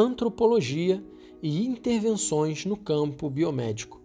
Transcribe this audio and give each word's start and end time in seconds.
antropologia 0.00 1.02
e 1.42 1.66
intervenções 1.66 2.64
no 2.64 2.76
campo 2.76 3.28
biomédico. 3.28 4.00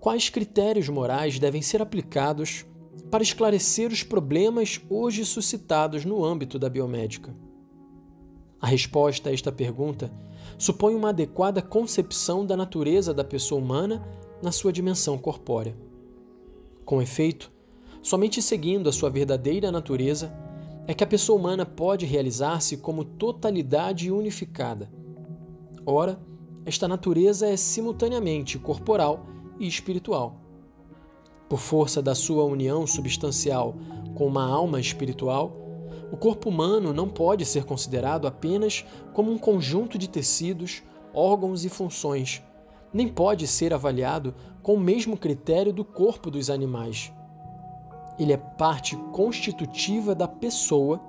Quais 0.00 0.28
critérios 0.28 0.88
morais 0.88 1.38
devem 1.40 1.60
ser 1.60 1.82
aplicados 1.82 2.64
para 3.10 3.22
esclarecer 3.22 3.90
os 3.90 4.04
problemas 4.04 4.80
hoje 4.88 5.24
suscitados 5.24 6.04
no 6.04 6.24
âmbito 6.24 6.56
da 6.56 6.70
biomédica? 6.70 7.34
A 8.60 8.68
resposta 8.68 9.28
a 9.28 9.32
esta 9.32 9.50
pergunta 9.50 10.12
supõe 10.56 10.94
uma 10.94 11.08
adequada 11.08 11.60
concepção 11.60 12.46
da 12.46 12.56
natureza 12.56 13.12
da 13.12 13.24
pessoa 13.24 13.60
humana 13.60 14.06
na 14.40 14.52
sua 14.52 14.72
dimensão 14.72 15.18
corpórea. 15.18 15.76
Com 16.84 17.02
efeito, 17.02 17.50
somente 18.00 18.40
seguindo 18.40 18.88
a 18.88 18.92
sua 18.92 19.10
verdadeira 19.10 19.72
natureza 19.72 20.32
é 20.90 20.94
que 20.94 21.04
a 21.04 21.06
pessoa 21.06 21.38
humana 21.38 21.64
pode 21.64 22.04
realizar-se 22.04 22.76
como 22.76 23.04
totalidade 23.04 24.10
unificada. 24.10 24.90
Ora, 25.86 26.20
esta 26.66 26.88
natureza 26.88 27.48
é 27.48 27.56
simultaneamente 27.56 28.58
corporal 28.58 29.24
e 29.60 29.68
espiritual. 29.68 30.40
Por 31.48 31.60
força 31.60 32.02
da 32.02 32.12
sua 32.12 32.42
união 32.42 32.88
substancial 32.88 33.76
com 34.16 34.26
uma 34.26 34.44
alma 34.44 34.80
espiritual, 34.80 35.52
o 36.10 36.16
corpo 36.16 36.48
humano 36.48 36.92
não 36.92 37.08
pode 37.08 37.44
ser 37.44 37.62
considerado 37.62 38.26
apenas 38.26 38.84
como 39.12 39.30
um 39.30 39.38
conjunto 39.38 39.96
de 39.96 40.10
tecidos, 40.10 40.82
órgãos 41.14 41.64
e 41.64 41.68
funções, 41.68 42.42
nem 42.92 43.06
pode 43.06 43.46
ser 43.46 43.72
avaliado 43.72 44.34
com 44.60 44.74
o 44.74 44.80
mesmo 44.80 45.16
critério 45.16 45.72
do 45.72 45.84
corpo 45.84 46.32
dos 46.32 46.50
animais. 46.50 47.12
Ele 48.18 48.32
é 48.32 48.36
parte 48.36 48.96
constitutiva 49.12 50.14
da 50.14 50.28
pessoa 50.28 51.00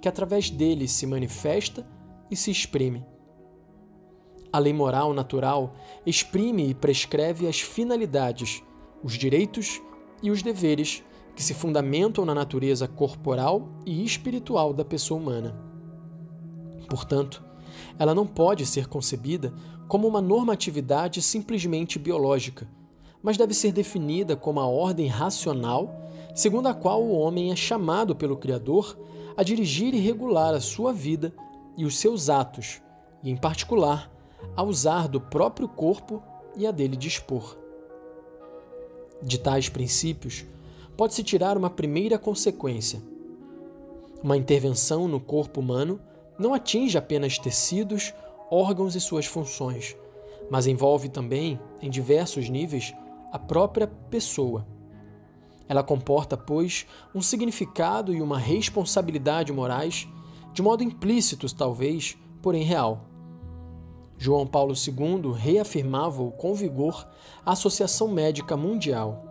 que 0.00 0.08
através 0.08 0.50
dele 0.50 0.86
se 0.86 1.06
manifesta 1.06 1.84
e 2.30 2.36
se 2.36 2.50
exprime. 2.50 3.04
A 4.52 4.58
lei 4.58 4.72
moral 4.72 5.12
natural 5.12 5.72
exprime 6.06 6.68
e 6.68 6.74
prescreve 6.74 7.46
as 7.46 7.60
finalidades, 7.60 8.62
os 9.02 9.14
direitos 9.14 9.80
e 10.22 10.30
os 10.30 10.42
deveres 10.42 11.02
que 11.34 11.42
se 11.42 11.54
fundamentam 11.54 12.24
na 12.24 12.34
natureza 12.34 12.88
corporal 12.88 13.68
e 13.86 14.04
espiritual 14.04 14.72
da 14.72 14.84
pessoa 14.84 15.20
humana. 15.20 15.54
Portanto, 16.88 17.44
ela 17.98 18.14
não 18.14 18.26
pode 18.26 18.64
ser 18.66 18.88
concebida 18.88 19.52
como 19.86 20.08
uma 20.08 20.20
normatividade 20.20 21.22
simplesmente 21.22 21.98
biológica, 21.98 22.68
mas 23.22 23.36
deve 23.36 23.54
ser 23.54 23.72
definida 23.72 24.34
como 24.34 24.60
a 24.60 24.66
ordem 24.66 25.06
racional 25.06 26.07
segundo 26.34 26.66
a 26.68 26.74
qual 26.74 27.02
o 27.02 27.12
homem 27.18 27.50
é 27.50 27.56
chamado 27.56 28.14
pelo 28.14 28.36
Criador 28.36 28.98
a 29.36 29.42
dirigir 29.42 29.94
e 29.94 30.00
regular 30.00 30.54
a 30.54 30.60
sua 30.60 30.92
vida 30.92 31.32
e 31.76 31.84
os 31.84 31.96
seus 31.96 32.28
atos, 32.28 32.82
e, 33.22 33.30
em 33.30 33.36
particular, 33.36 34.10
a 34.56 34.62
usar 34.62 35.06
do 35.06 35.20
próprio 35.20 35.68
corpo 35.68 36.22
e 36.56 36.66
a 36.66 36.70
dele 36.70 36.96
dispor. 36.96 37.56
De 39.22 39.38
tais 39.38 39.68
princípios, 39.68 40.44
pode-se 40.96 41.22
tirar 41.22 41.56
uma 41.56 41.70
primeira 41.70 42.18
consequência. 42.18 43.00
Uma 44.22 44.36
intervenção 44.36 45.06
no 45.06 45.20
corpo 45.20 45.60
humano 45.60 46.00
não 46.36 46.52
atinge 46.54 46.98
apenas 46.98 47.38
tecidos, 47.38 48.12
órgãos 48.50 48.96
e 48.96 49.00
suas 49.00 49.26
funções, 49.26 49.96
mas 50.50 50.66
envolve 50.66 51.08
também, 51.08 51.60
em 51.80 51.88
diversos 51.88 52.48
níveis, 52.48 52.92
a 53.30 53.38
própria 53.38 53.86
pessoa. 53.86 54.66
Ela 55.68 55.82
comporta, 55.82 56.36
pois, 56.36 56.86
um 57.14 57.20
significado 57.20 58.14
e 58.14 58.22
uma 58.22 58.38
responsabilidade 58.38 59.52
morais, 59.52 60.08
de 60.52 60.62
modo 60.62 60.82
implícitos, 60.82 61.52
talvez, 61.52 62.16
porém 62.40 62.62
real. 62.62 63.00
João 64.16 64.46
Paulo 64.46 64.74
II 64.74 65.32
reafirmava 65.32 66.28
com 66.32 66.54
vigor 66.54 67.06
a 67.44 67.52
Associação 67.52 68.08
Médica 68.08 68.56
Mundial. 68.56 69.22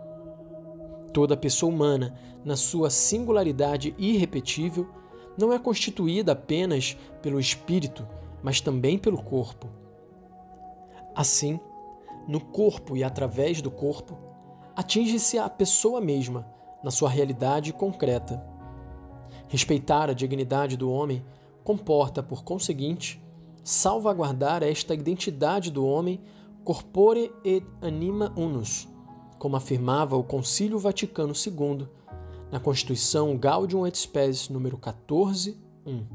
Toda 1.12 1.36
pessoa 1.36 1.72
humana, 1.72 2.18
na 2.44 2.56
sua 2.56 2.88
singularidade 2.88 3.94
irrepetível, 3.98 4.88
não 5.36 5.52
é 5.52 5.58
constituída 5.58 6.32
apenas 6.32 6.96
pelo 7.20 7.38
espírito, 7.38 8.06
mas 8.42 8.60
também 8.60 8.96
pelo 8.96 9.22
corpo. 9.22 9.68
Assim, 11.14 11.60
no 12.26 12.40
corpo 12.40 12.96
e 12.96 13.04
através 13.04 13.60
do 13.60 13.70
corpo, 13.70 14.16
atinge-se 14.78 15.36
a 15.36 15.50
pessoa 15.50 16.00
mesma, 16.00 16.46
na 16.84 16.92
sua 16.92 17.10
realidade 17.10 17.72
concreta. 17.72 18.40
Respeitar 19.48 20.08
a 20.08 20.12
dignidade 20.12 20.76
do 20.76 20.88
homem 20.88 21.26
comporta, 21.64 22.22
por 22.22 22.44
conseguinte, 22.44 23.20
salvaguardar 23.64 24.62
esta 24.62 24.94
identidade 24.94 25.72
do 25.72 25.84
homem 25.84 26.20
corpore 26.62 27.32
et 27.44 27.66
anima 27.82 28.32
unus, 28.36 28.86
como 29.36 29.56
afirmava 29.56 30.16
o 30.16 30.22
Concílio 30.22 30.78
Vaticano 30.78 31.32
II, 31.34 31.88
na 32.48 32.60
Constituição 32.60 33.36
Gaudium 33.36 33.84
et 33.84 33.98
Spes 33.98 34.48
número 34.48 34.78
14, 34.78 35.58
1. 35.84 36.06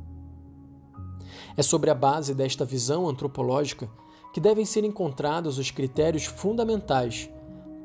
É 1.58 1.62
sobre 1.62 1.90
a 1.90 1.96
base 1.96 2.34
desta 2.34 2.64
visão 2.64 3.10
antropológica 3.10 3.90
que 4.34 4.40
devem 4.40 4.64
ser 4.64 4.86
encontrados 4.86 5.58
os 5.58 5.70
critérios 5.70 6.24
fundamentais 6.24 7.30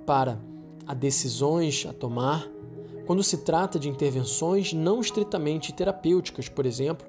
para 0.06 0.38
a 0.88 0.94
decisões 0.94 1.86
a 1.88 1.92
tomar 1.92 2.48
quando 3.06 3.22
se 3.22 3.38
trata 3.38 3.78
de 3.78 3.88
intervenções 3.88 4.72
não 4.72 5.00
estritamente 5.00 5.72
terapêuticas, 5.72 6.48
por 6.48 6.66
exemplo, 6.66 7.06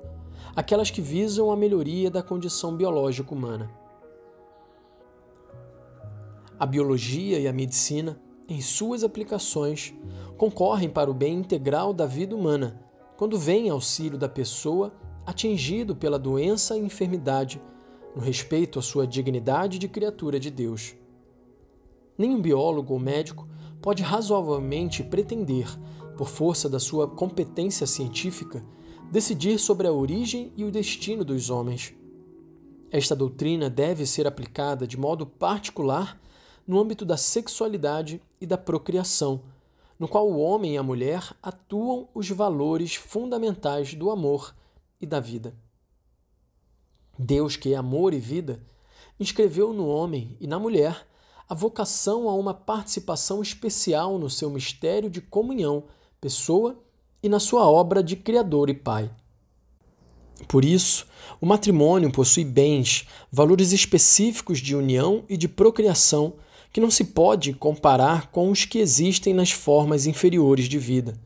aquelas 0.55 0.91
que 0.91 1.01
visam 1.01 1.51
a 1.51 1.57
melhoria 1.57 2.11
da 2.11 2.21
condição 2.21 2.75
biológica 2.75 3.33
humana. 3.33 3.71
A 6.59 6.65
biologia 6.65 7.39
e 7.39 7.47
a 7.47 7.53
medicina 7.53 8.21
em 8.49 8.61
suas 8.61 9.03
aplicações, 9.03 9.93
concorrem 10.35 10.89
para 10.89 11.09
o 11.09 11.13
bem 11.13 11.35
integral 11.35 11.93
da 11.93 12.07
vida 12.07 12.35
humana, 12.35 12.81
quando 13.15 13.37
vem 13.37 13.69
auxílio 13.69 14.17
da 14.17 14.27
pessoa 14.27 14.91
atingido 15.23 15.95
pela 15.95 16.17
doença 16.17 16.75
e 16.75 16.81
enfermidade, 16.81 17.61
no 18.15 18.21
respeito 18.21 18.79
à 18.79 18.81
sua 18.81 19.05
dignidade 19.05 19.77
de 19.77 19.87
criatura 19.87 20.39
de 20.39 20.49
Deus. 20.49 20.95
Nenhum 22.17 22.41
biólogo 22.41 22.93
ou 22.93 22.99
médico 22.99 23.47
pode 23.81 24.03
razoavelmente 24.03 25.03
pretender, 25.03 25.67
por 26.17 26.27
força 26.27 26.67
da 26.67 26.79
sua 26.79 27.07
competência 27.07 27.87
científica, 27.87 28.63
decidir 29.11 29.57
sobre 29.57 29.87
a 29.87 29.91
origem 29.91 30.51
e 30.55 30.63
o 30.63 30.71
destino 30.71 31.23
dos 31.23 31.49
homens. 31.49 31.93
Esta 32.91 33.15
doutrina 33.15 33.69
deve 33.69 34.05
ser 34.05 34.27
aplicada 34.27 34.85
de 34.85 34.97
modo 34.97 35.25
particular 35.25 36.19
no 36.67 36.79
âmbito 36.79 37.05
da 37.05 37.17
sexualidade 37.17 38.21
e 38.39 38.45
da 38.45 38.57
procriação, 38.57 39.41
no 39.97 40.07
qual 40.07 40.29
o 40.29 40.39
homem 40.39 40.75
e 40.75 40.77
a 40.77 40.83
mulher 40.83 41.33
atuam 41.41 42.07
os 42.13 42.29
valores 42.29 42.95
fundamentais 42.95 43.93
do 43.93 44.11
amor 44.11 44.55
e 44.99 45.05
da 45.05 45.19
vida. 45.19 45.53
Deus, 47.17 47.55
que 47.55 47.73
é 47.73 47.75
amor 47.75 48.13
e 48.13 48.19
vida, 48.19 48.61
inscreveu 49.19 49.73
no 49.73 49.87
homem 49.87 50.37
e 50.39 50.47
na 50.47 50.57
mulher 50.57 51.05
a 51.49 51.55
vocação 51.55 52.29
a 52.29 52.35
uma 52.35 52.53
participação 52.53 53.41
especial 53.41 54.19
no 54.19 54.29
seu 54.29 54.51
mistério 54.51 55.09
de 55.09 55.19
comunhão, 55.19 55.85
pessoa 56.21 56.77
e 57.23 57.27
na 57.27 57.39
sua 57.39 57.67
obra 57.67 58.03
de 58.03 58.15
Criador 58.15 58.69
e 58.69 58.75
Pai. 58.75 59.09
Por 60.47 60.63
isso, 60.63 61.07
o 61.41 61.47
matrimônio 61.47 62.11
possui 62.11 62.45
bens, 62.45 63.07
valores 63.31 63.71
específicos 63.71 64.59
de 64.59 64.75
união 64.75 65.23
e 65.27 65.35
de 65.35 65.47
procriação 65.47 66.33
que 66.71 66.79
não 66.79 66.91
se 66.91 67.03
pode 67.03 67.51
comparar 67.53 68.29
com 68.29 68.51
os 68.51 68.63
que 68.63 68.77
existem 68.77 69.33
nas 69.33 69.49
formas 69.49 70.05
inferiores 70.05 70.69
de 70.69 70.77
vida. 70.77 71.19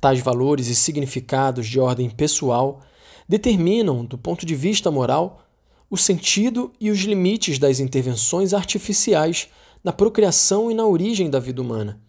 Tais 0.00 0.20
valores 0.20 0.68
e 0.68 0.76
significados 0.76 1.66
de 1.66 1.80
ordem 1.80 2.08
pessoal 2.08 2.80
determinam, 3.28 4.04
do 4.04 4.16
ponto 4.16 4.46
de 4.46 4.54
vista 4.54 4.92
moral, 4.92 5.42
o 5.90 5.96
sentido 5.96 6.72
e 6.78 6.90
os 6.90 6.98
limites 7.00 7.58
das 7.58 7.80
intervenções 7.80 8.52
artificiais 8.52 9.48
na 9.82 9.92
procriação 9.92 10.70
e 10.70 10.74
na 10.74 10.86
origem 10.86 11.30
da 11.30 11.38
vida 11.38 11.62
humana. 11.62 12.00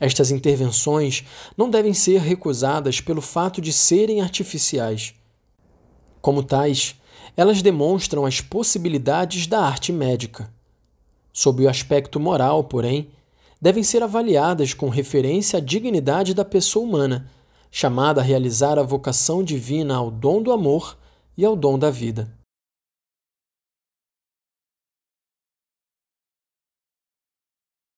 Estas 0.00 0.30
intervenções 0.30 1.24
não 1.56 1.70
devem 1.70 1.94
ser 1.94 2.20
recusadas 2.20 3.00
pelo 3.00 3.20
fato 3.20 3.60
de 3.60 3.72
serem 3.72 4.20
artificiais. 4.20 5.14
Como 6.20 6.42
tais, 6.42 6.96
elas 7.36 7.62
demonstram 7.62 8.26
as 8.26 8.40
possibilidades 8.40 9.46
da 9.46 9.60
arte 9.60 9.92
médica. 9.92 10.52
Sob 11.32 11.64
o 11.64 11.68
aspecto 11.68 12.18
moral, 12.18 12.64
porém, 12.64 13.08
devem 13.60 13.82
ser 13.82 14.02
avaliadas 14.02 14.74
com 14.74 14.88
referência 14.88 15.58
à 15.58 15.60
dignidade 15.60 16.34
da 16.34 16.44
pessoa 16.44 16.84
humana, 16.84 17.30
chamada 17.70 18.20
a 18.20 18.24
realizar 18.24 18.78
a 18.78 18.82
vocação 18.82 19.42
divina 19.42 19.94
ao 19.94 20.10
dom 20.10 20.42
do 20.42 20.52
amor 20.52 20.98
e 21.36 21.44
ao 21.44 21.56
dom 21.56 21.78
da 21.78 21.90
vida. 21.90 22.43